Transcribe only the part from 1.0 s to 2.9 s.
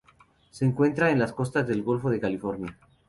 en las costas del Golfo de California.